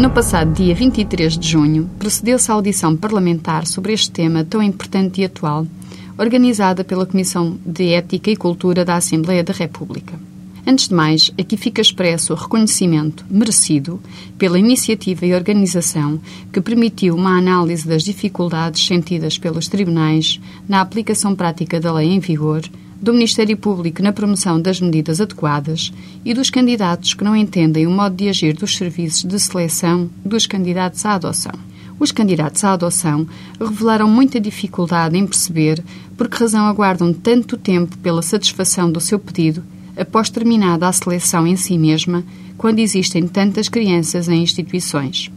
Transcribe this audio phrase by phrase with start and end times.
[0.00, 5.20] No passado dia 23 de junho, procedeu-se à audição parlamentar sobre este tema tão importante
[5.20, 5.66] e atual,
[6.16, 10.18] organizada pela Comissão de Ética e Cultura da Assembleia da República.
[10.66, 14.00] Antes de mais, aqui fica expresso o reconhecimento merecido
[14.36, 16.20] pela iniciativa e organização
[16.52, 22.20] que permitiu uma análise das dificuldades sentidas pelos tribunais na aplicação prática da lei em
[22.20, 22.62] vigor
[23.00, 25.90] do Ministério Público na promoção das medidas adequadas
[26.22, 30.46] e dos candidatos que não entendem o modo de agir dos serviços de seleção dos
[30.46, 31.52] candidatos à adoção.
[31.98, 33.26] Os candidatos à adoção
[33.58, 35.82] revelaram muita dificuldade em perceber
[36.16, 39.62] por que razão aguardam tanto tempo pela satisfação do seu pedido
[39.96, 42.24] após terminada a seleção em si mesma,
[42.56, 45.30] quando existem tantas crianças em instituições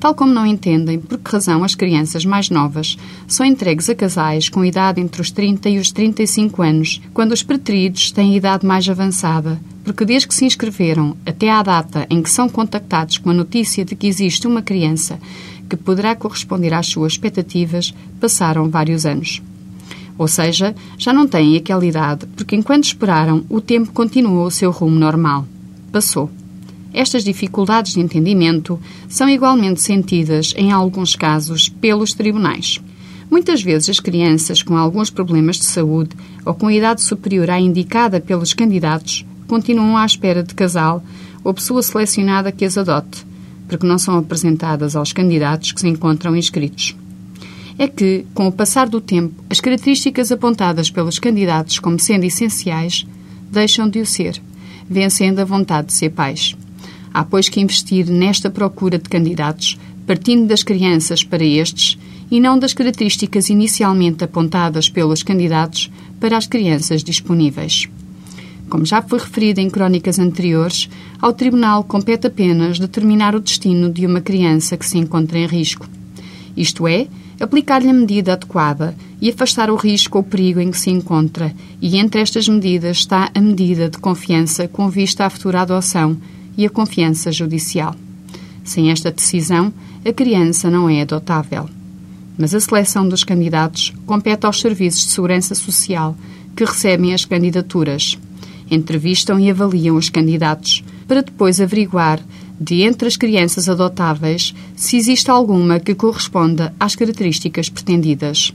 [0.00, 2.96] tal como não entendem por que razão as crianças mais novas
[3.28, 7.42] são entregues a casais com idade entre os 30 e os 35 anos, quando os
[7.42, 12.30] preteridos têm idade mais avançada, porque desde que se inscreveram até à data em que
[12.30, 15.20] são contactados com a notícia de que existe uma criança
[15.68, 19.42] que poderá corresponder às suas expectativas, passaram vários anos.
[20.20, 24.70] Ou seja, já não têm aquela idade, porque enquanto esperaram, o tempo continuou o seu
[24.70, 25.46] rumo normal.
[25.90, 26.30] Passou.
[26.92, 32.82] Estas dificuldades de entendimento são igualmente sentidas, em alguns casos, pelos tribunais.
[33.30, 38.20] Muitas vezes as crianças com alguns problemas de saúde ou com idade superior à indicada
[38.20, 41.02] pelos candidatos continuam à espera de casal
[41.42, 43.26] ou pessoa selecionada que as adote,
[43.66, 46.94] porque não são apresentadas aos candidatos que se encontram inscritos.
[47.80, 53.06] É que, com o passar do tempo, as características apontadas pelos candidatos como sendo essenciais
[53.50, 54.38] deixam de o ser,
[54.86, 56.54] vencendo a vontade de ser pais.
[57.10, 61.98] Há, pois, que investir nesta procura de candidatos, partindo das crianças para estes
[62.30, 67.88] e não das características inicialmente apontadas pelos candidatos para as crianças disponíveis.
[68.68, 74.04] Como já foi referido em crónicas anteriores, ao Tribunal compete apenas determinar o destino de
[74.04, 75.88] uma criança que se encontra em risco.
[76.54, 77.08] Isto é,
[77.40, 81.96] aplicar-lhe a medida adequada e afastar o risco ou perigo em que se encontra, e
[81.96, 86.16] entre estas medidas está a medida de confiança com vista à futura adoção
[86.56, 87.96] e a confiança judicial.
[88.62, 89.72] Sem esta decisão,
[90.04, 91.68] a criança não é adotável.
[92.38, 96.16] Mas a seleção dos candidatos compete aos serviços de segurança social
[96.54, 98.18] que recebem as candidaturas.
[98.70, 102.20] Entrevistam e avaliam os candidatos para depois averiguar,
[102.60, 108.52] de entre as crianças adotáveis, se existe alguma que corresponda às características pretendidas.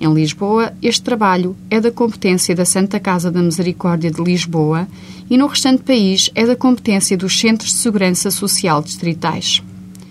[0.00, 4.88] Em Lisboa, este trabalho é da competência da Santa Casa da Misericórdia de Lisboa
[5.28, 9.62] e no restante país é da competência dos Centros de Segurança Social distritais.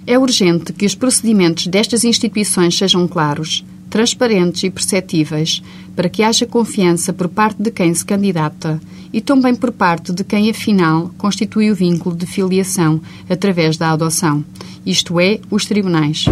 [0.06, 5.62] É urgente que os procedimentos destas instituições sejam claros, transparentes e perceptíveis,
[5.96, 8.81] para que haja confiança por parte de quem se candidata
[9.14, 13.00] e também por parte de quem, afinal, constitui o vínculo de filiação
[13.30, 14.44] através da adoção,
[14.84, 16.26] isto é, os tribunais.